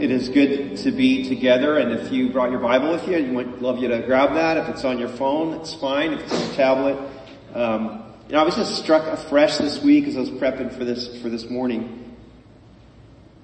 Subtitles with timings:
[0.00, 3.30] It is good to be together and if you brought your Bible with you, I
[3.32, 4.56] would love you to grab that.
[4.56, 6.14] If it's on your phone, it's fine.
[6.14, 7.10] If it's on your tablet.
[7.52, 10.86] Um, you know, I was just struck afresh this week as I was prepping for
[10.86, 12.16] this, for this morning.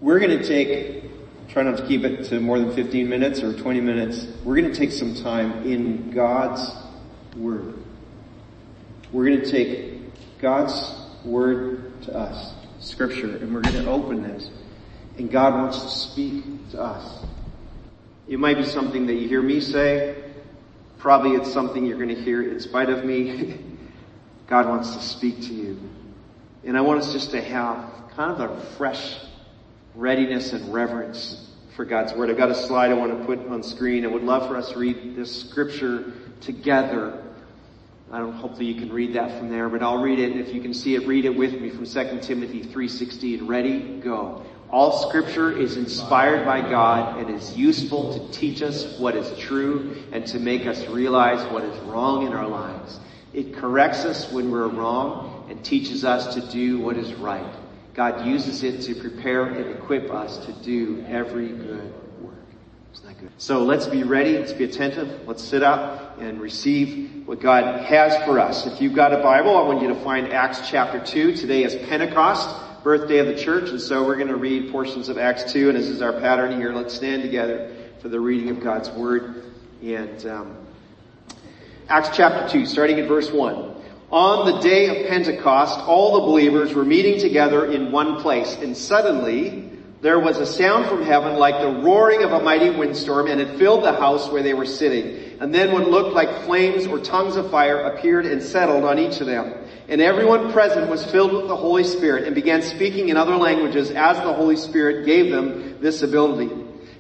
[0.01, 1.05] We're gonna take,
[1.51, 4.27] try not to keep it to more than 15 minutes or 20 minutes.
[4.43, 6.75] We're gonna take some time in God's
[7.37, 7.75] Word.
[9.13, 14.49] We're gonna take God's Word to us, Scripture, and we're gonna open this
[15.19, 17.25] and God wants to speak to us.
[18.29, 20.17] It might be something that you hear me say.
[20.99, 23.61] Probably it's something you're going to hear in spite of me.
[24.49, 25.79] God wants to speak to you.
[26.65, 29.17] And I want us just to have kind of a fresh
[29.95, 32.31] readiness and reverence for God's Word.
[32.31, 34.05] I've got a slide I want to put on screen.
[34.05, 37.23] I would love for us to read this scripture together.
[38.11, 40.37] I don't, hopefully you can read that from there, but I'll read it.
[40.37, 43.49] If you can see it, read it with me from 2 Timothy 3.16.
[43.49, 44.01] Ready?
[44.01, 44.45] Go.
[44.71, 49.97] All scripture is inspired by God and is useful to teach us what is true
[50.13, 52.99] and to make us realize what is wrong in our lives.
[53.33, 57.55] It corrects us when we're wrong and teaches us to do what is right.
[57.95, 62.35] God uses it to prepare and equip us to do every good work.
[62.93, 63.31] Isn't that good?
[63.39, 64.37] So let's be ready.
[64.37, 65.29] Let's be attentive.
[65.29, 68.67] Let's sit up and receive what God has for us.
[68.67, 71.37] If you've got a Bible, I want you to find Acts chapter 2.
[71.37, 72.49] Today is Pentecost
[72.87, 75.77] birthday of the church, and so we're going to read portions of Acts 2, and
[75.77, 76.73] this is our pattern here.
[76.73, 79.43] Let's stand together for the reading of God's Word.
[79.83, 80.57] And um,
[81.89, 83.75] Acts chapter 2, starting at verse 1.
[84.13, 88.77] On the day of Pentecost, all the believers were meeting together in one place, and
[88.77, 89.69] suddenly
[90.01, 93.59] there was a sound from heaven like the roaring of a mighty windstorm, and it
[93.59, 95.41] filled the house where they were sitting.
[95.41, 99.21] And then what looked like flames or tongues of fire appeared and settled on each
[99.21, 99.66] of them.
[99.89, 103.91] And everyone present was filled with the Holy Spirit and began speaking in other languages
[103.91, 106.51] as the Holy Spirit gave them this ability.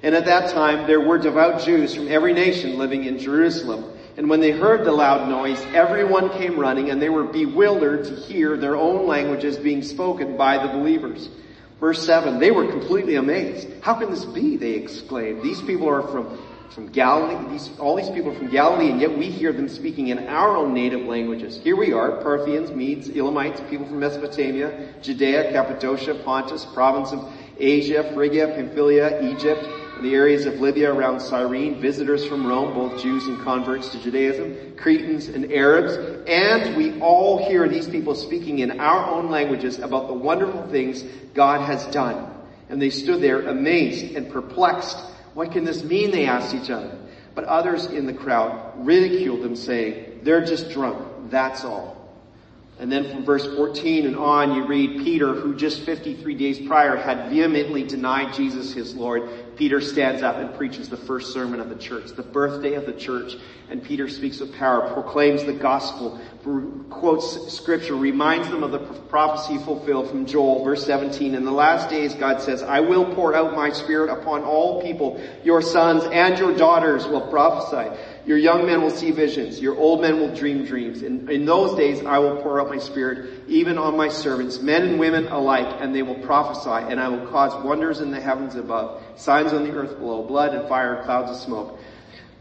[0.05, 3.85] And at that time there were devout Jews from every nation living in Jerusalem.
[4.17, 8.15] And when they heard the loud noise, everyone came running and they were bewildered to
[8.15, 11.29] hear their own languages being spoken by the believers.
[11.81, 13.69] Verse 7, they were completely amazed.
[13.83, 14.57] How can this be?
[14.57, 15.43] They exclaimed.
[15.43, 16.39] These people are from
[16.71, 20.27] from Galilee, these, all these people from Galilee, and yet we hear them speaking in
[20.29, 21.59] our own native languages.
[21.63, 28.11] Here we are, Parthians, Medes, Elamites, people from Mesopotamia, Judea, Cappadocia, Pontus, province of Asia,
[28.15, 29.67] Phrygia, Pamphylia, Egypt,
[30.03, 34.77] the areas of Libya around Cyrene, visitors from Rome, both Jews and converts to Judaism,
[34.77, 35.97] Cretans and Arabs,
[36.29, 41.03] and we all hear these people speaking in our own languages about the wonderful things
[41.33, 42.31] God has done.
[42.69, 44.99] And they stood there amazed and perplexed
[45.37, 46.13] what can this mean?
[46.13, 46.99] They asked each other.
[47.35, 51.29] But others in the crowd ridiculed them saying, they're just drunk.
[51.29, 52.11] That's all.
[52.79, 56.97] And then from verse 14 and on, you read Peter, who just 53 days prior
[56.97, 59.29] had vehemently denied Jesus his Lord.
[59.57, 62.93] Peter stands up and preaches the first sermon of the church, the birthday of the
[62.93, 63.37] church.
[63.71, 66.21] And Peter speaks with power, proclaims the gospel,
[66.91, 71.35] quotes scripture, reminds them of the prophecy fulfilled from Joel, verse 17.
[71.35, 75.21] In the last days, God says, I will pour out my spirit upon all people.
[75.43, 77.97] Your sons and your daughters will prophesy.
[78.27, 79.61] Your young men will see visions.
[79.61, 81.03] Your old men will dream dreams.
[81.03, 84.83] In, in those days, I will pour out my spirit even on my servants, men
[84.83, 88.57] and women alike, and they will prophesy, and I will cause wonders in the heavens
[88.57, 91.79] above, signs on the earth below, blood and fire and clouds of smoke.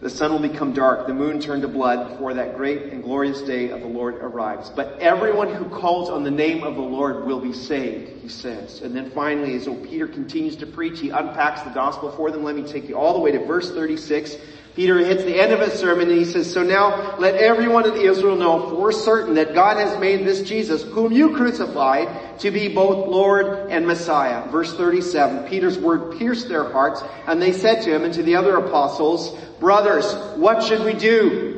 [0.02, 3.42] The sun will become dark, the moon turn to blood before that great and glorious
[3.42, 4.70] day of the Lord arrives.
[4.70, 8.82] But everyone who calls on the name of the Lord will be saved, he says.
[8.82, 12.44] And then finally, as Peter continues to preach, he unpacks the gospel for them.
[12.44, 14.36] Let me take you all the way to verse 36.
[14.76, 17.96] Peter hits the end of his sermon and he says, So now let everyone in
[17.96, 22.68] Israel know for certain that God has made this Jesus, whom you crucified, to be
[22.68, 24.46] both Lord and Messiah.
[24.50, 28.36] Verse 37, Peter's word pierced their hearts and they said to him and to the
[28.36, 31.55] other apostles, Brothers, what should we do?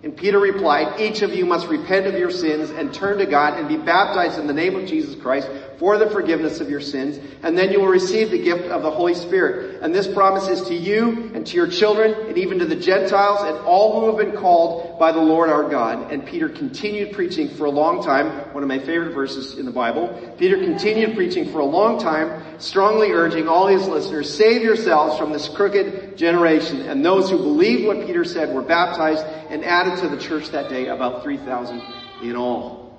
[0.00, 3.58] And Peter replied, each of you must repent of your sins and turn to God
[3.58, 7.18] and be baptized in the name of Jesus Christ for the forgiveness of your sins,
[7.42, 9.80] and then you will receive the gift of the Holy Spirit.
[9.82, 13.42] And this promise is to you and to your children and even to the Gentiles
[13.42, 16.12] and all who have been called by the Lord our God.
[16.12, 19.72] And Peter continued preaching for a long time, one of my favorite verses in the
[19.72, 20.34] Bible.
[20.38, 25.32] Peter continued preaching for a long time, strongly urging all his listeners, save yourselves from
[25.32, 26.82] this crooked generation.
[26.82, 30.68] And those who believed what Peter said were baptized and added to the church that
[30.68, 31.80] day about 3,000
[32.22, 32.98] in all.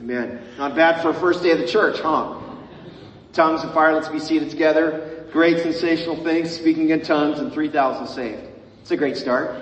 [0.00, 0.40] Amen.
[0.58, 2.40] Not bad for a first day of the church, huh?
[3.32, 5.26] Tongues and fire, let's be seated together.
[5.30, 8.42] Great sensational things, speaking in tongues and 3,000 saved.
[8.80, 9.56] It's a great start.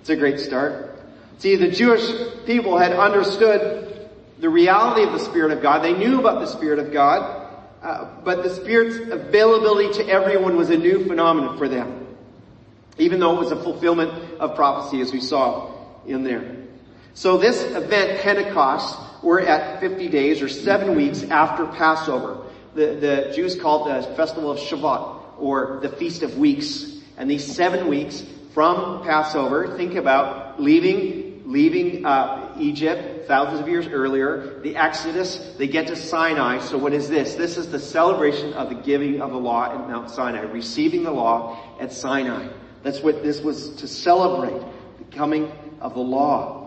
[0.00, 0.98] It's a great start.
[1.38, 2.06] See, the Jewish
[2.46, 5.82] people had understood the reality of the Spirit of God.
[5.82, 7.48] They knew about the Spirit of God.
[7.82, 11.99] uh, but the Spirit's availability to everyone was a new phenomenon for them.
[12.98, 14.10] Even though it was a fulfillment
[14.40, 15.72] of prophecy as we saw
[16.06, 16.56] in there.
[17.14, 22.46] So this event, Pentecost, we're at 50 days or seven weeks after Passover.
[22.74, 26.98] The, the Jews call it the festival of Shavuot or the Feast of Weeks.
[27.16, 33.86] And these seven weeks from Passover, think about leaving, leaving, uh, Egypt thousands of years
[33.86, 36.58] earlier, the Exodus, they get to Sinai.
[36.58, 37.34] So what is this?
[37.34, 41.12] This is the celebration of the giving of the law at Mount Sinai, receiving the
[41.12, 42.48] law at Sinai.
[42.82, 44.62] That's what this was to celebrate,
[44.98, 45.50] the coming
[45.80, 46.60] of the law.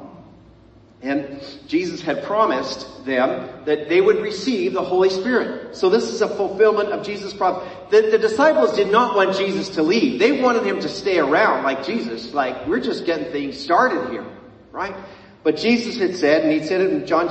[1.04, 5.75] And Jesus had promised them that they would receive the Holy Spirit.
[5.75, 7.69] So this is a fulfillment of Jesus' promise.
[7.89, 10.18] The, the, disciples did not want Jesus to leave.
[10.18, 12.33] They wanted him to stay around like Jesus.
[12.33, 14.25] Like, we're just getting things started here,
[14.71, 14.95] right?
[15.44, 17.27] But Jesus had said, and he said it in John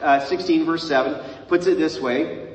[0.00, 2.46] uh, 16 verse 7, puts it this way.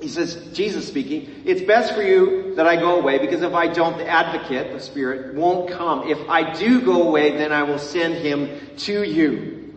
[0.00, 3.66] He says, Jesus speaking, it's best for you that I go away because if I
[3.66, 6.08] don't, the advocate, the Spirit, won't come.
[6.08, 9.74] If I do go away, then I will send him to you.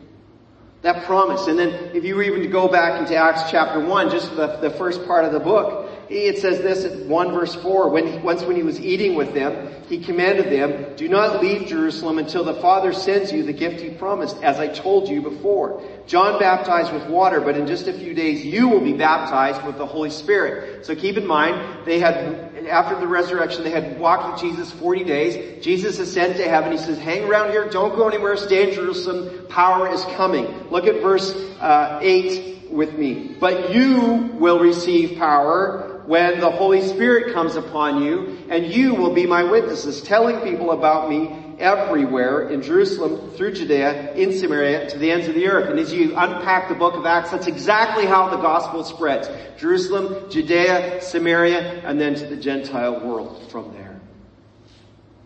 [0.81, 1.47] That promise.
[1.47, 4.57] And then if you were even to go back into Acts chapter 1, just the,
[4.57, 8.43] the first part of the book, it says this at 1 verse 4, when, once
[8.43, 12.55] when he was eating with them, he commanded them, do not leave Jerusalem until the
[12.55, 15.81] Father sends you the gift he promised, as I told you before.
[16.07, 19.77] John baptized with water, but in just a few days you will be baptized with
[19.77, 20.85] the Holy Spirit.
[20.85, 25.03] So keep in mind, they had, after the resurrection, they had walked with Jesus 40
[25.03, 25.63] days.
[25.63, 26.71] Jesus ascended to heaven.
[26.71, 30.47] He says, hang around here, don't go anywhere, stay in Jerusalem, power is coming.
[30.69, 33.35] Look at verse uh, 8 with me.
[33.39, 39.13] But you will receive power when the Holy Spirit comes upon you, and you will
[39.13, 44.97] be my witnesses, telling people about me everywhere in Jerusalem, through Judea, in Samaria, to
[44.97, 45.69] the ends of the earth.
[45.69, 49.29] And as you unpack the book of Acts, that's exactly how the gospel spreads.
[49.57, 53.99] Jerusalem, Judea, Samaria, and then to the Gentile world from there.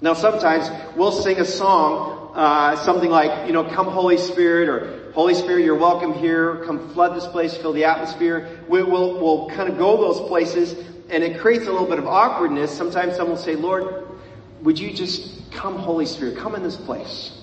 [0.02, 5.12] Now sometimes we'll sing a song, uh, something like, you know, come Holy Spirit, or
[5.14, 6.64] Holy Spirit, you're welcome here.
[6.66, 8.64] Come flood this place, fill the atmosphere.
[8.70, 10.76] We, will we'll kind of go those places
[11.10, 12.76] and it creates a little bit of awkwardness.
[12.76, 14.09] Sometimes someone will say, Lord,
[14.62, 17.36] would you just come Holy Spirit, come in this place?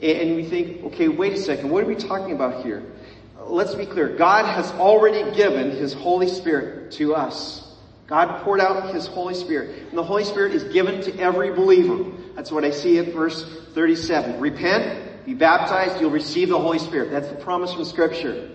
[0.00, 2.82] And we think, okay, wait a second, what are we talking about here?
[3.40, 4.08] Let's be clear.
[4.08, 7.62] God has already given His Holy Spirit to us.
[8.06, 9.88] God poured out His Holy Spirit.
[9.88, 12.10] And the Holy Spirit is given to every believer.
[12.34, 13.44] That's what I see at verse
[13.74, 14.40] 37.
[14.40, 17.10] Repent, be baptized, you'll receive the Holy Spirit.
[17.10, 18.50] That's the promise from scripture.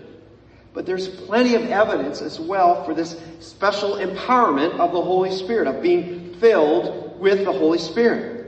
[0.74, 5.66] But there's plenty of evidence as well for this special empowerment of the Holy Spirit,
[5.66, 8.38] of being filled with the Holy Spirit.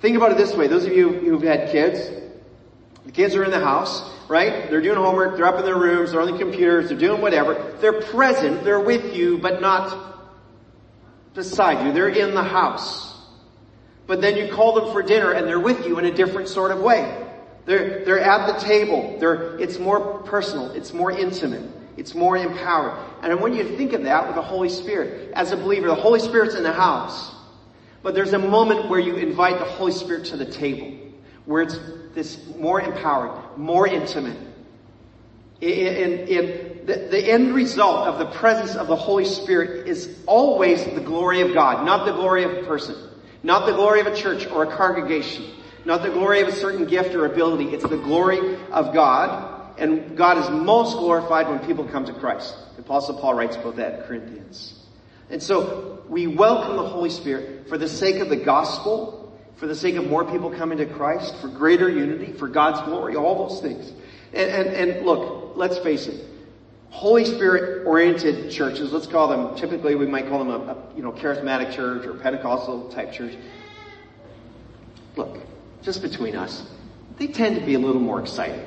[0.00, 0.66] Think about it this way.
[0.66, 2.10] Those of you who've had kids,
[3.04, 4.68] the kids are in the house, right?
[4.68, 7.76] They're doing homework, they're up in their rooms, they're on the computers, they're doing whatever.
[7.80, 10.16] They're present, they're with you, but not
[11.34, 11.92] beside you.
[11.92, 13.14] They're in the house.
[14.06, 16.70] But then you call them for dinner and they're with you in a different sort
[16.70, 17.24] of way.
[17.64, 19.16] They're, they're at the table.
[19.18, 20.70] They're, it's more personal.
[20.72, 21.68] It's more intimate.
[21.96, 22.96] It's more empowered.
[23.22, 25.88] And I want you to think of that with the Holy Spirit, as a believer,
[25.88, 27.32] the Holy Spirit's in the house.
[28.06, 30.96] But there's a moment where you invite the Holy Spirit to the table,
[31.44, 31.76] where it's
[32.14, 34.38] this more empowered, more intimate.
[35.60, 40.84] And, in, the, the end result of the presence of the Holy Spirit is always
[40.84, 42.94] the glory of God, not the glory of a person,
[43.42, 45.44] not the glory of a church or a congregation.
[45.84, 47.70] Not the glory of a certain gift or ability.
[47.74, 49.72] It's the glory of God.
[49.80, 52.54] And God is most glorified when people come to Christ.
[52.76, 54.75] The Apostle Paul writes about that in Corinthians.
[55.28, 59.74] And so we welcome the Holy Spirit for the sake of the gospel, for the
[59.74, 63.60] sake of more people coming to Christ, for greater unity, for God's glory, all those
[63.60, 63.90] things.
[64.32, 66.24] And, and, and look, let's face it.
[66.90, 71.02] Holy Spirit oriented churches, let's call them, typically we might call them a, a you
[71.02, 73.34] know, charismatic church or Pentecostal type church.
[75.16, 75.38] Look,
[75.82, 76.64] just between us,
[77.18, 78.64] they tend to be a little more exciting.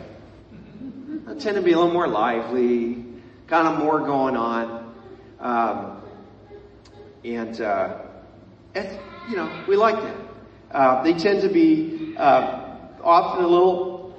[1.26, 3.06] They tend to be a little more lively,
[3.48, 4.96] kind of more going on.
[5.40, 6.02] Um,
[7.24, 8.02] and, uh,
[9.30, 10.18] you know, we like that.
[10.72, 14.16] Uh, they tend to be uh, often a little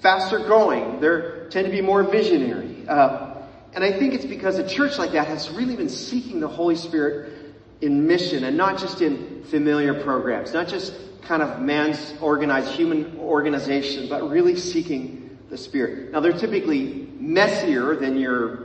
[0.00, 1.00] faster growing.
[1.00, 2.86] They tend to be more visionary.
[2.88, 3.34] Uh,
[3.74, 6.76] and I think it's because a church like that has really been seeking the Holy
[6.76, 12.70] Spirit in mission and not just in familiar programs, not just kind of man's organized
[12.72, 16.12] human organization, but really seeking the Spirit.
[16.12, 18.63] Now they're typically messier than your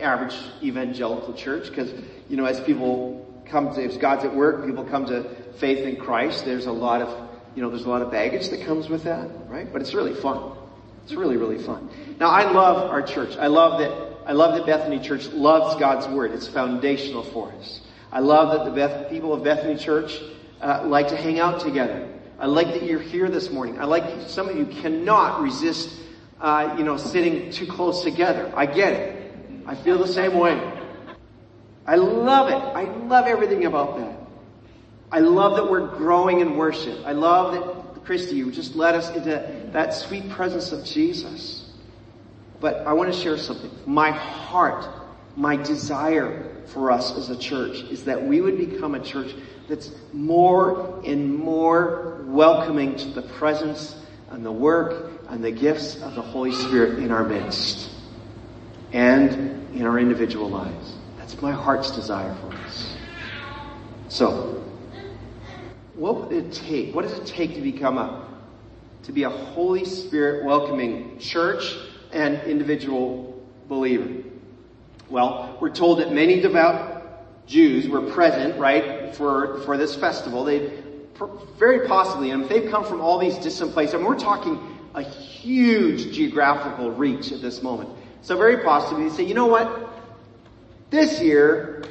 [0.00, 1.92] average evangelical church because,
[2.28, 5.24] you know, as people come to, if God's at work, people come to
[5.58, 8.64] faith in Christ, there's a lot of, you know, there's a lot of baggage that
[8.64, 9.70] comes with that, right?
[9.72, 10.56] But it's really fun.
[11.04, 11.90] It's really, really fun.
[12.18, 13.36] Now I love our church.
[13.36, 16.32] I love that I love that Bethany Church loves God's Word.
[16.32, 17.80] It's foundational for us.
[18.12, 20.20] I love that the Beth- people of Bethany Church
[20.60, 22.08] uh, like to hang out together.
[22.38, 23.80] I like that you're here this morning.
[23.80, 25.90] I like some of you cannot resist,
[26.40, 28.52] uh, you know, sitting too close together.
[28.54, 29.19] I get it.
[29.66, 30.58] I feel the same way.
[31.86, 32.76] I love it.
[32.76, 34.16] I love everything about that.
[35.12, 37.04] I love that we're growing in worship.
[37.04, 41.70] I love that Christy, you just led us into that sweet presence of Jesus.
[42.60, 43.70] But I want to share something.
[43.86, 44.86] My heart,
[45.36, 49.34] my desire for us as a church is that we would become a church
[49.68, 53.96] that's more and more welcoming to the presence
[54.30, 57.89] and the work and the gifts of the Holy Spirit in our midst
[58.92, 60.94] and in our individual lives.
[61.18, 62.96] That's my heart's desire for us.
[64.08, 64.64] So,
[65.94, 66.94] what would it take?
[66.94, 68.26] What does it take to become a,
[69.04, 71.76] to be a Holy Spirit welcoming church
[72.12, 74.24] and individual believer?
[75.08, 80.44] Well, we're told that many devout Jews were present, right, for, for this festival.
[80.44, 80.72] They
[81.58, 85.02] very possibly, and if they've come from all these distant places, and we're talking a
[85.02, 87.90] huge geographical reach at this moment.
[88.22, 89.88] So very possibly they say, you know what?
[90.90, 91.82] This year,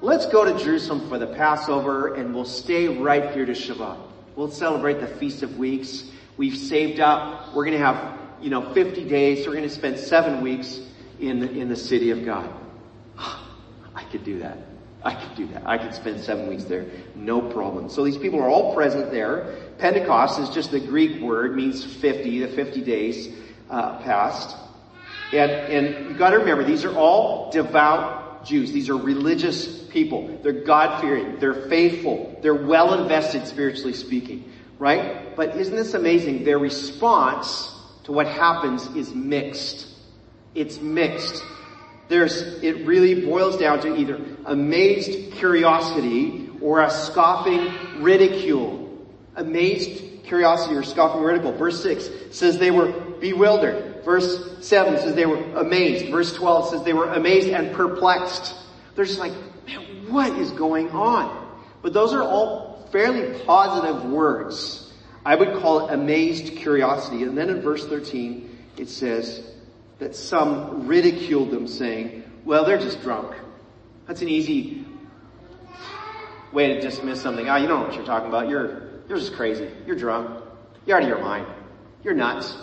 [0.00, 3.98] let's go to Jerusalem for the Passover and we'll stay right here to Shavuot.
[4.36, 6.10] We'll celebrate the Feast of Weeks.
[6.36, 7.54] We've saved up.
[7.54, 9.44] We're going to have, you know, 50 days.
[9.44, 10.80] So we're going to spend seven weeks
[11.20, 12.52] in the, in the city of God.
[13.18, 14.58] I could do that.
[15.04, 15.62] I could do that.
[15.66, 16.86] I could spend seven weeks there.
[17.14, 17.88] No problem.
[17.88, 19.56] So these people are all present there.
[19.78, 23.28] Pentecost is just the Greek word, means 50, the 50 days
[23.68, 24.56] uh, passed.
[25.32, 28.72] And, and you gotta remember, these are all devout Jews.
[28.72, 30.38] These are religious people.
[30.42, 31.38] They're God-fearing.
[31.38, 32.38] They're faithful.
[32.42, 34.50] They're well invested spiritually speaking.
[34.78, 35.34] Right?
[35.36, 36.44] But isn't this amazing?
[36.44, 37.72] Their response
[38.04, 39.86] to what happens is mixed.
[40.54, 41.42] It's mixed.
[42.08, 49.06] There's, it really boils down to either amazed curiosity or a scoffing ridicule.
[49.36, 51.52] Amazed curiosity or scoffing ridicule.
[51.52, 52.88] Verse 6 says they were
[53.20, 53.91] bewildered.
[54.04, 56.10] Verse 7 says they were amazed.
[56.10, 58.54] Verse 12 says they were amazed and perplexed.
[58.94, 59.32] They're just like,
[59.66, 61.38] man, what is going on?
[61.82, 64.92] But those are all fairly positive words.
[65.24, 67.22] I would call it amazed curiosity.
[67.22, 69.52] And then in verse 13, it says,
[70.02, 73.36] that some ridiculed them saying, well, they're just drunk.
[74.08, 74.84] That's an easy
[76.52, 77.48] way to dismiss something.
[77.48, 78.48] Ah, oh, you don't know what you're talking about.
[78.48, 79.70] You're, you're just crazy.
[79.86, 80.42] You're drunk.
[80.86, 81.46] You're out of your mind.
[82.02, 82.56] You're nuts.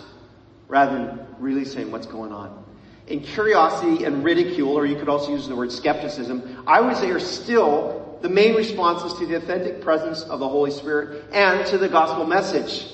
[0.68, 2.64] Rather than really saying what's going on.
[3.08, 7.10] And curiosity and ridicule, or you could also use the word skepticism, I would say
[7.10, 11.78] are still the main responses to the authentic presence of the Holy Spirit and to
[11.78, 12.86] the gospel message.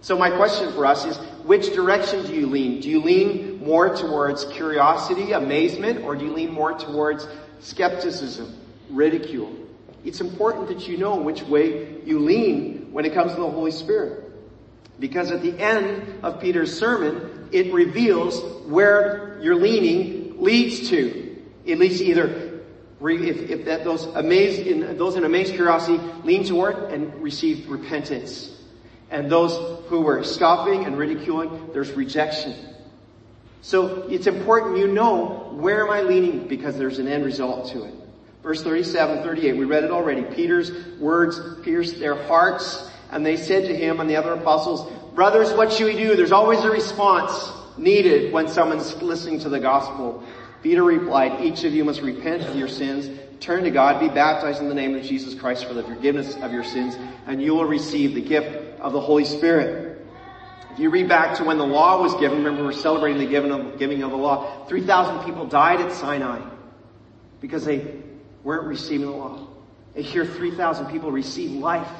[0.00, 2.80] So my question for us is, which direction do you lean?
[2.80, 7.28] Do you lean more towards curiosity, amazement, or do you lean more towards
[7.60, 9.54] skepticism, ridicule?
[10.02, 13.70] It's important that you know which way you lean when it comes to the Holy
[13.70, 14.29] Spirit.
[15.00, 21.42] Because at the end of Peter's sermon, it reveals where your leaning leads to.
[21.64, 22.50] It leads to either
[23.02, 28.56] if, if that those amazed in those in amazed curiosity lean toward and receive repentance.
[29.10, 32.54] And those who were scoffing and ridiculing, there's rejection.
[33.62, 37.84] So it's important you know where am I leaning because there's an end result to
[37.84, 37.94] it.
[38.42, 40.22] Verse 37, 38, we read it already.
[40.22, 45.52] Peter's words pierced their hearts and they said to him and the other apostles, brothers,
[45.52, 46.16] what should we do?
[46.16, 50.24] There's always a response needed when someone's listening to the gospel.
[50.62, 53.08] Peter replied, each of you must repent of your sins,
[53.40, 56.52] turn to God, be baptized in the name of Jesus Christ for the forgiveness of
[56.52, 60.06] your sins, and you will receive the gift of the Holy Spirit.
[60.72, 63.50] If you read back to when the law was given, remember we're celebrating the giving
[63.50, 66.40] of, giving of the law, 3,000 people died at Sinai
[67.40, 68.02] because they
[68.44, 69.48] weren't receiving the law.
[69.96, 71.90] And here 3,000 people receive life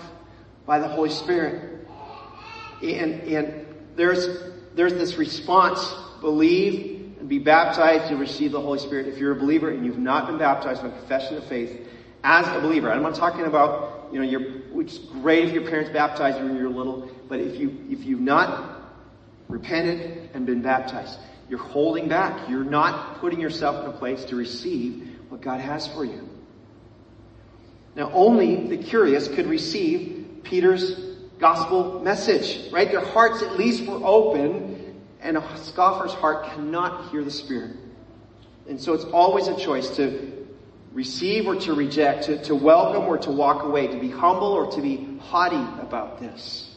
[0.70, 1.84] by the Holy Spirit.
[2.80, 5.84] And, and there's, there's this response,
[6.20, 9.08] believe and be baptized to receive the Holy Spirit.
[9.08, 11.88] If you're a believer and you've not been baptized by confession of faith,
[12.22, 15.68] as a believer, I'm not talking about, you know, you're, which is great if your
[15.68, 18.80] parents baptized you when you're little, but if you, if you've not
[19.48, 22.48] repented and been baptized, you're holding back.
[22.48, 26.28] You're not putting yourself in a place to receive what God has for you.
[27.96, 30.94] Now only the curious could receive Peter's
[31.38, 32.90] gospel message, right?
[32.90, 37.76] Their hearts at least were open and a scoffer's heart cannot hear the Spirit.
[38.68, 40.46] And so it's always a choice to
[40.92, 44.70] receive or to reject, to, to welcome or to walk away, to be humble or
[44.72, 46.74] to be haughty about this.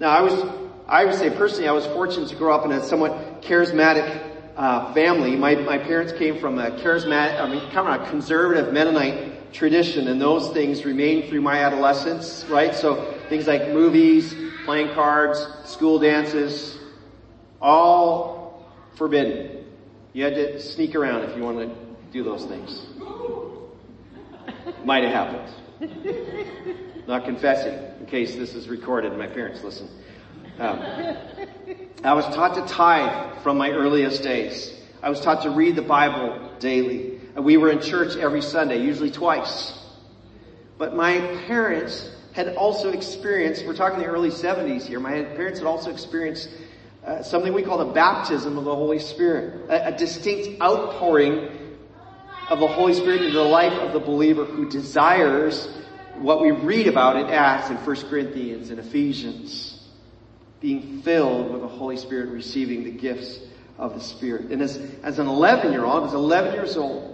[0.00, 0.52] Now I was,
[0.86, 4.92] I would say personally I was fortunate to grow up in a somewhat charismatic uh,
[4.92, 5.36] family.
[5.36, 10.08] My, my parents came from a charismatic, I mean, kind of a conservative Mennonite tradition
[10.08, 12.74] and those things remained through my adolescence, right?
[12.74, 14.34] So things like movies,
[14.64, 16.76] playing cards, school dances,
[17.62, 19.64] all forbidden.
[20.12, 21.76] You had to sneak around if you wanted to
[22.12, 22.84] do those things.
[24.84, 27.06] Might have happened.
[27.06, 29.88] Not confessing, in case this is recorded my parents listen.
[30.58, 30.80] Um,
[32.02, 34.72] I was taught to tithe from my earliest days.
[35.02, 37.13] I was taught to read the Bible daily.
[37.34, 39.78] And we were in church every Sunday, usually twice.
[40.78, 45.66] But my parents had also experienced, we're talking the early 70s here, my parents had
[45.66, 46.48] also experienced
[47.06, 51.76] uh, something we call the baptism of the Holy Spirit, a, a distinct outpouring
[52.46, 55.68] of the Holy Spirit into the life of the believer who desires
[56.14, 59.80] what we read about in Acts and 1 Corinthians and Ephesians
[60.60, 63.38] being filled with the Holy Spirit, receiving the gifts
[63.76, 64.50] of the Spirit.
[64.50, 67.13] And as, as an 11 year old, I was 11 years old,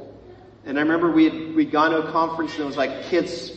[0.64, 3.52] and I remember we had, we'd gone to a conference and it was like kids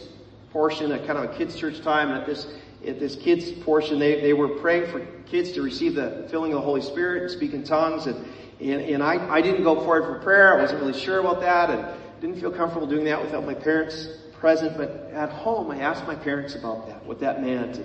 [0.51, 2.47] portion, a kind of a kids church time, and at this,
[2.85, 6.59] at this kids portion, they, they were praying for kids to receive the filling of
[6.59, 8.25] the Holy Spirit and speak in tongues, and,
[8.61, 11.69] and, and I, I didn't go forward for prayer, I wasn't really sure about that,
[11.69, 11.87] and
[12.21, 16.15] didn't feel comfortable doing that without my parents present, but at home I asked my
[16.15, 17.81] parents about that, what that meant.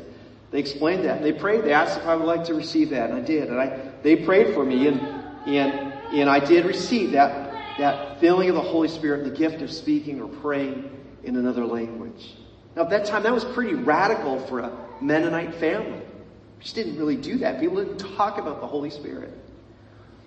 [0.51, 1.17] They explained that.
[1.17, 1.65] And they prayed.
[1.65, 3.49] They asked if I would like to receive that, and I did.
[3.49, 5.01] And I, they prayed for me, and
[5.47, 7.48] and and I did receive that
[7.79, 10.91] that filling of the Holy Spirit, the gift of speaking or praying
[11.25, 12.35] in another language.
[12.77, 16.01] Now, at that time, that was pretty radical for a Mennonite family.
[16.01, 17.61] We just didn't really do that.
[17.61, 19.33] People didn't talk about the Holy Spirit.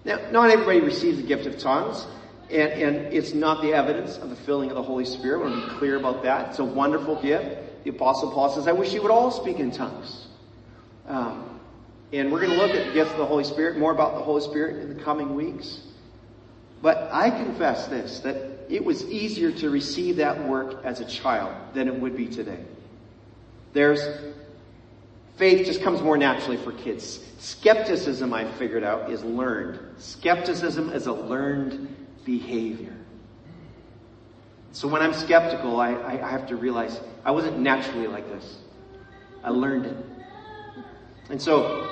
[0.03, 2.05] Now, not everybody receives the gift of tongues,
[2.49, 5.39] and, and it's not the evidence of the filling of the Holy Spirit.
[5.39, 6.49] I want to be clear about that.
[6.49, 9.71] It's a wonderful gift the Apostle Paul says, I wish you would all speak in
[9.71, 10.27] tongues.
[11.07, 11.59] Um,
[12.13, 14.21] and we're going to look at the gift of the Holy Spirit, more about the
[14.21, 15.81] Holy Spirit in the coming weeks.
[16.81, 21.53] But I confess this, that it was easier to receive that work as a child
[21.73, 22.63] than it would be today.
[23.73, 24.01] There's,
[25.37, 27.19] faith just comes more naturally for kids.
[27.39, 29.79] Skepticism, I figured out, is learned.
[29.97, 32.95] Skepticism is a learned behavior.
[34.73, 38.57] So when I'm skeptical, I, I, have to realize I wasn't naturally like this.
[39.43, 39.97] I learned it.
[41.29, 41.89] And so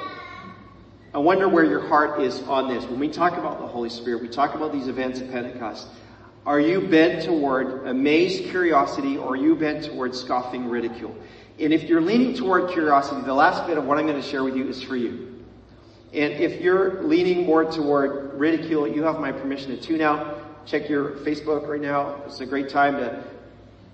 [1.13, 2.85] I wonder where your heart is on this.
[2.85, 5.87] When we talk about the Holy Spirit, we talk about these events of Pentecost.
[6.45, 11.15] Are you bent toward amazed curiosity or are you bent toward scoffing ridicule?
[11.59, 14.43] And if you're leaning toward curiosity, the last bit of what I'm going to share
[14.43, 15.43] with you is for you.
[16.13, 20.87] And if you're leaning more toward ridicule, you have my permission to tune out check
[20.87, 22.21] your Facebook right now.
[22.27, 23.23] It's a great time to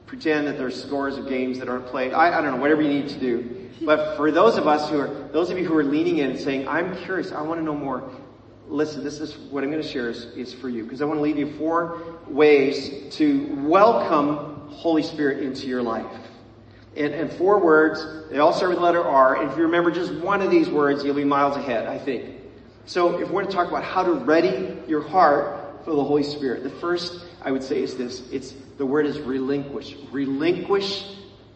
[0.05, 2.13] pretend that there's scores of games that aren't played.
[2.13, 3.69] I, I don't know, whatever you need to do.
[3.81, 6.39] But for those of us who are, those of you who are leaning in and
[6.39, 8.09] saying, I'm curious, I want to know more,
[8.67, 10.83] listen, this is what I'm going to share is, is for you.
[10.83, 16.05] Because I want to leave you four ways to welcome Holy Spirit into your life.
[16.95, 19.41] And, and four words, they all start with the letter R.
[19.41, 22.35] And if you remember just one of these words, you'll be miles ahead, I think.
[22.85, 26.23] So if we're going to talk about how to ready your heart for the Holy
[26.23, 26.63] Spirit.
[26.63, 28.27] The first I would say is this.
[28.31, 29.95] It's, the word is relinquish.
[30.11, 31.05] Relinquish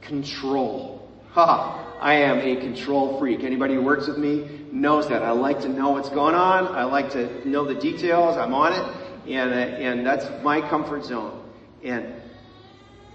[0.01, 1.09] control.
[1.31, 1.97] Ha!
[1.99, 3.43] I am a control freak.
[3.43, 5.21] Anybody who works with me knows that.
[5.21, 6.67] I like to know what's going on.
[6.67, 8.37] I like to know the details.
[8.37, 9.31] I'm on it.
[9.33, 11.43] And, uh, and that's my comfort zone.
[11.83, 12.13] And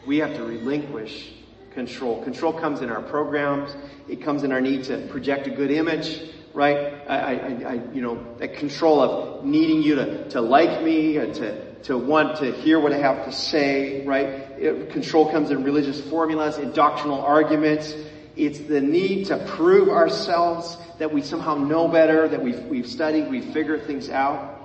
[0.07, 1.33] we have to relinquish
[1.73, 2.23] control.
[2.23, 3.75] Control comes in our programs.
[4.07, 7.03] It comes in our need to project a good image right?
[7.09, 11.35] I, I, I, you know, that control of needing you to, to like me and
[11.35, 14.27] to, to want to hear what I have to say, right?
[14.27, 17.95] It, control comes in religious formulas, in doctrinal arguments.
[18.37, 23.31] It's the need to prove ourselves that we somehow know better, that we've, we've studied,
[23.31, 24.61] we've figured things out.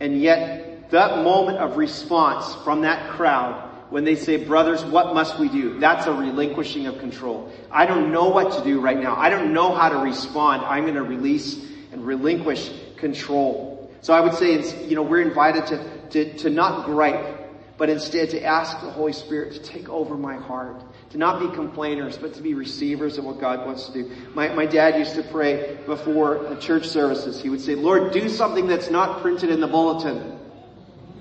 [0.00, 5.38] And yet, that moment of response from that crowd when they say, brothers, what must
[5.38, 5.78] we do?
[5.78, 7.52] That's a relinquishing of control.
[7.70, 9.16] I don't know what to do right now.
[9.16, 10.62] I don't know how to respond.
[10.62, 13.90] I'm going to release and relinquish control.
[14.00, 17.90] So I would say it's, you know, we're invited to, to, to not gripe, but
[17.90, 20.82] instead to ask the Holy Spirit to take over my heart.
[21.10, 24.10] To not be complainers, but to be receivers of what God wants to do.
[24.34, 27.42] My, my dad used to pray before the church services.
[27.42, 30.38] He would say, Lord, do something that's not printed in the bulletin.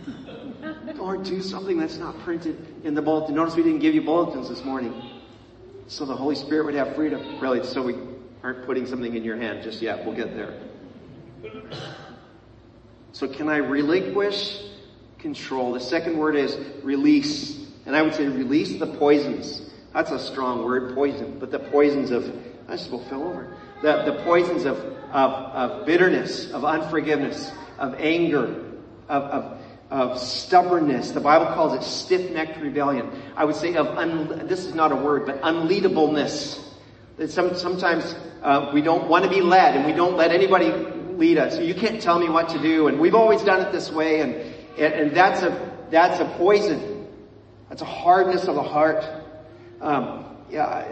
[0.96, 3.36] Lord, do something that's not printed in the bulletin.
[3.36, 5.20] Notice we didn't give you bulletins this morning.
[5.88, 7.40] So the Holy Spirit would have freedom.
[7.40, 7.96] Really, so we
[8.44, 10.06] aren't putting something in your hand just yet.
[10.06, 10.54] We'll get there.
[13.14, 14.62] So can I relinquish
[15.22, 15.74] control?
[15.74, 17.60] The second word is release.
[17.86, 19.62] And I would say release the poisons.
[19.94, 21.38] That's a strong word, poison.
[21.40, 22.34] But the poisons of,
[22.68, 23.56] I just will fill over.
[23.82, 28.64] The, the poisons of, of, of bitterness, of unforgiveness, of anger,
[29.10, 29.58] of, of,
[29.90, 31.12] of stubbornness.
[31.12, 33.12] The Bible calls it stiff-necked rebellion.
[33.36, 36.64] I would say of, un, this is not a word, but unleadableness.
[37.18, 40.72] That some, sometimes uh, we don't want to be led and we don't let anybody
[41.18, 41.60] lead us.
[41.60, 44.51] You can't tell me what to do and we've always done it this way and,
[44.78, 47.08] and, and that's a, that's a poison.
[47.70, 49.04] That's a hardness of the heart.
[49.80, 50.86] Um, yeah,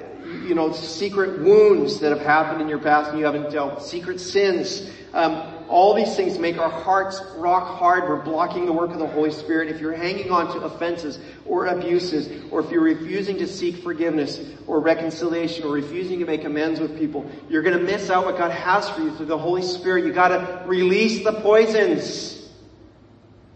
[0.45, 4.19] you know, secret wounds that have happened in your past and you haven't dealt, secret
[4.19, 4.89] sins.
[5.13, 8.07] Um, all these things make our hearts rock hard.
[8.07, 9.69] We're blocking the work of the Holy Spirit.
[9.69, 14.39] If you're hanging on to offenses or abuses, or if you're refusing to seek forgiveness
[14.65, 18.51] or reconciliation or refusing to make amends with people, you're gonna miss out what God
[18.51, 20.05] has for you through the Holy Spirit.
[20.05, 22.38] You gotta release the poisons.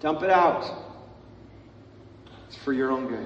[0.04, 0.70] Dump it out.
[2.50, 3.26] It's for your own good.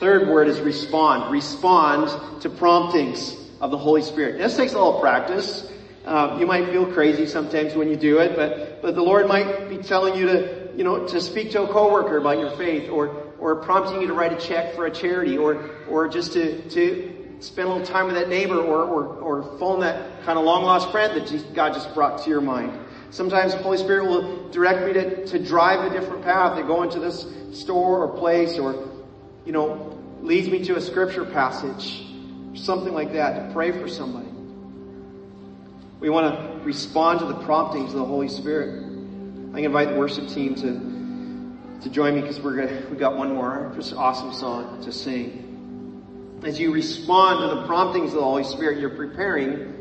[0.00, 1.30] Third word is respond.
[1.30, 4.38] Respond to promptings of the Holy Spirit.
[4.38, 5.70] This takes a little practice.
[6.06, 9.68] Uh, you might feel crazy sometimes when you do it, but but the Lord might
[9.68, 13.08] be telling you to you know to speak to a coworker about your faith, or
[13.38, 17.36] or prompting you to write a check for a charity, or or just to to
[17.40, 20.64] spend a little time with that neighbor, or or or phone that kind of long
[20.64, 22.72] lost friend that God just brought to your mind.
[23.10, 26.82] Sometimes the Holy Spirit will direct me to, to drive a different path, to go
[26.82, 28.88] into this store or place or
[29.48, 32.06] you know, leads me to a scripture passage,
[32.54, 34.28] something like that, to pray for somebody.
[36.00, 38.84] We want to respond to the promptings of the Holy Spirit.
[39.54, 43.34] I invite the worship team to, to join me because we're gonna, we got one
[43.34, 46.42] more just awesome song to sing.
[46.44, 49.77] As you respond to the promptings of the Holy Spirit, you're preparing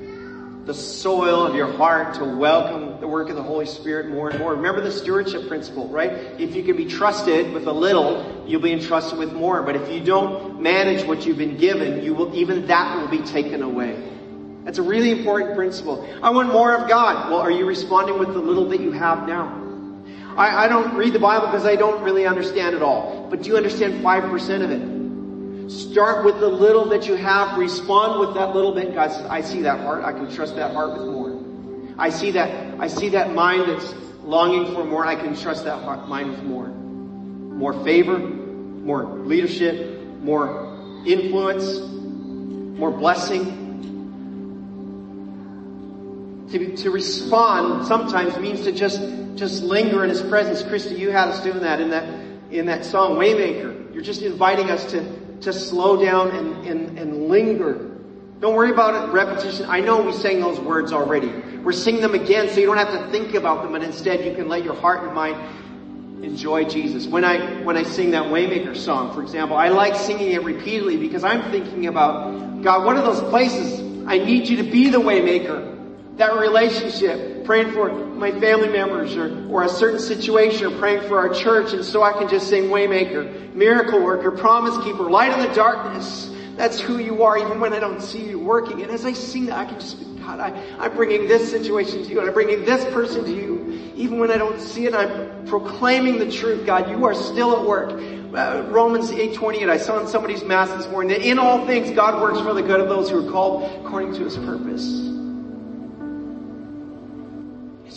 [0.68, 4.38] the soil of your heart to welcome the work of the Holy Spirit more and
[4.38, 4.54] more.
[4.54, 6.12] Remember the stewardship principle, right?
[6.12, 9.64] If you can be trusted with a little, you'll be entrusted with more.
[9.64, 13.20] But if you don't manage what you've been given, you will, even that will be
[13.20, 13.98] taken away.
[14.66, 16.06] That's a really important principle.
[16.22, 17.32] I want more of God.
[17.32, 19.64] Well, are you responding with the little that you have now?
[20.36, 23.26] I, I don't read the Bible because I don't really understand it all.
[23.30, 24.97] But do you understand 5% of it?
[25.68, 27.58] Start with the little that you have.
[27.58, 28.94] Respond with that little bit.
[28.94, 30.04] God says, I see that heart.
[30.04, 31.38] I can trust that heart with more.
[31.98, 35.06] I see that, I see that mind that's longing for more.
[35.06, 36.68] I can trust that heart, mind with more.
[36.68, 43.66] More favor, more leadership, more influence, more blessing.
[46.52, 49.02] To, to respond sometimes means to just,
[49.36, 50.62] just linger in His presence.
[50.64, 52.08] Christy, you had us doing that in that,
[52.52, 53.94] in that song, Waymaker.
[53.94, 57.92] You're just inviting us to, to slow down and, and, and linger.
[58.40, 59.66] Don't worry about it, repetition.
[59.70, 61.30] I know we sang those words already.
[61.64, 64.36] We're singing them again so you don't have to think about them, but instead you
[64.36, 67.08] can let your heart and mind enjoy Jesus.
[67.08, 70.98] When I, when I sing that Waymaker song, for example, I like singing it repeatedly
[70.98, 75.00] because I'm thinking about, God, what are those places I need you to be the
[75.00, 76.18] Waymaker?
[76.18, 81.18] That relationship, praying for my family members or, or a certain situation or praying for
[81.18, 85.48] our church and so I can just sing Waymaker, Miracle Worker, Promise Keeper, Light in
[85.48, 86.30] the Darkness.
[86.58, 88.82] That's who you are even when I don't see you working.
[88.82, 92.10] And as I sing that, I can just God, I, I'm bringing this situation to
[92.10, 93.94] you and I'm bringing this person to you.
[93.96, 96.66] Even when I don't see it, I'm proclaiming the truth.
[96.66, 97.92] God, you are still at work.
[97.92, 102.22] Uh, Romans 8.28, I saw in somebody's mass this morning that in all things God
[102.22, 105.17] works for the good of those who are called according to his purpose.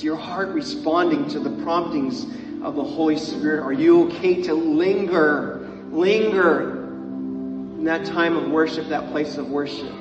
[0.00, 2.24] Is your heart responding to the promptings
[2.64, 3.62] of the Holy Spirit?
[3.62, 9.92] Are you okay to linger, linger in that time of worship, that place of worship?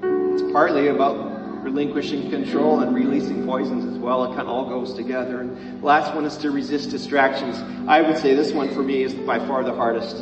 [0.00, 4.22] It's partly about relinquishing control and releasing poisons as well.
[4.26, 5.40] It kind of all goes together.
[5.40, 7.58] And last one is to resist distractions.
[7.88, 10.18] I would say this one for me is by far the hardest.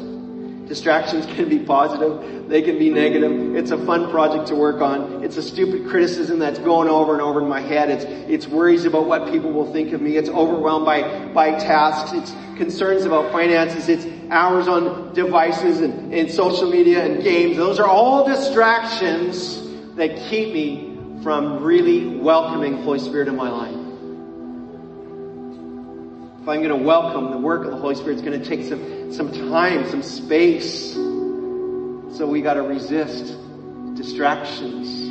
[0.66, 3.54] Distractions can be positive, they can be negative.
[3.54, 5.22] It's a fun project to work on.
[5.22, 7.88] It's a stupid criticism that's going over and over in my head.
[7.88, 10.16] It's, it's worries about what people will think of me.
[10.16, 12.12] It's overwhelmed by, by tasks.
[12.14, 13.88] It's concerns about finances.
[13.88, 17.56] It's hours on devices and, and social media and games.
[17.56, 19.62] Those are all distractions
[19.94, 23.75] that keep me from really welcoming Holy Spirit in my life.
[26.46, 28.68] If I'm going to welcome the work of the Holy Spirit, it's going to take
[28.68, 30.94] some, some time, some space.
[30.94, 33.36] So we got to resist
[33.96, 35.10] distractions,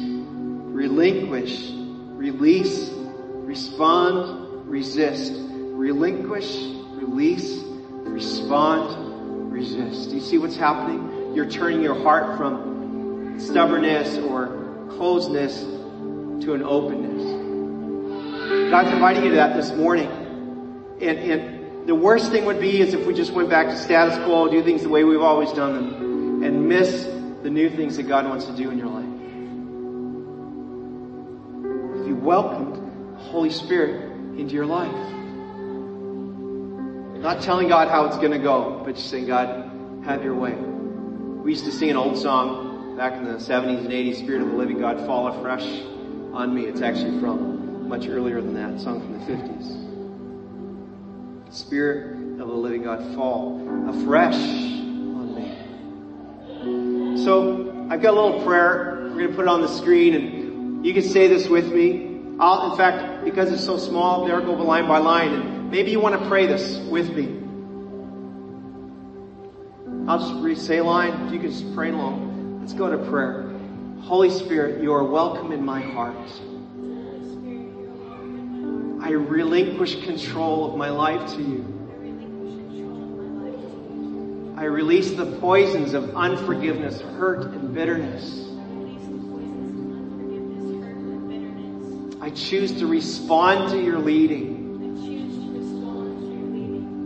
[0.73, 5.33] relinquish, release, respond, resist.
[5.35, 10.11] Relinquish, release, respond, resist.
[10.11, 11.35] Do you see what's happening?
[11.35, 14.47] You're turning your heart from stubbornness or
[14.87, 18.71] closedness to an openness.
[18.71, 20.24] God's inviting you to that this morning.
[21.01, 24.17] And, and the worst thing would be is if we just went back to status
[24.25, 27.03] quo, do things the way we've always done them, and miss
[27.43, 29.05] the new things that God wants to do in your life.
[32.01, 32.75] If you welcomed
[33.17, 34.91] the Holy Spirit into your life.
[37.21, 40.53] Not telling God how it's gonna go, but just saying, God, have your way.
[40.53, 44.49] We used to sing an old song back in the 70s and 80s, Spirit of
[44.49, 45.65] the Living God, fall afresh
[46.33, 46.65] on me.
[46.65, 49.84] It's actually from much earlier than that, song from the 50s.
[51.55, 57.23] Spirit of the living God, fall afresh on me.
[57.23, 59.09] So, I've got a little prayer.
[59.09, 62.21] We're going to put it on the screen and you can say this with me.
[62.39, 65.99] I'll, in fact, because it's so small, never go line by line and maybe you
[66.01, 67.41] want to pray this with me.
[70.07, 71.33] I'll just read, say line.
[71.33, 72.59] You can just pray along.
[72.59, 73.49] Let's go to prayer.
[74.01, 76.15] Holy Spirit, you are welcome in my heart.
[79.05, 81.63] I relinquish control of my life to you.
[84.57, 88.41] I release the poisons of unforgiveness, hurt, and bitterness.
[92.19, 94.55] I choose to respond to your leading.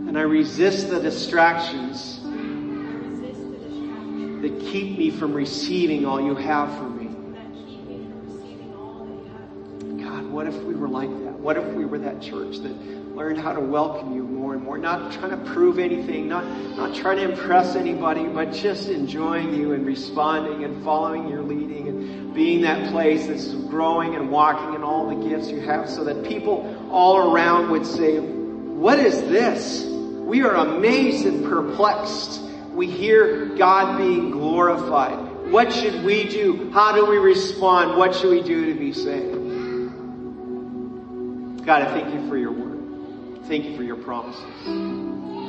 [0.08, 2.18] And I resist the distractions
[4.40, 7.08] that keep me from receiving all you have for me.
[10.02, 11.29] God, what if we were like that?
[11.40, 14.76] What if we were that church that learned how to welcome you more and more?
[14.76, 16.44] Not trying to prove anything, not,
[16.76, 21.88] not trying to impress anybody, but just enjoying you and responding and following your leading
[21.88, 26.04] and being that place that's growing and walking in all the gifts you have so
[26.04, 29.86] that people all around would say, what is this?
[29.86, 35.50] We are amazed and perplexed we hear God being glorified.
[35.50, 36.70] What should we do?
[36.70, 37.98] How do we respond?
[37.98, 39.29] What should we do to be saved?
[41.66, 43.46] God, I thank you for your word.
[43.46, 45.39] Thank you for your promises.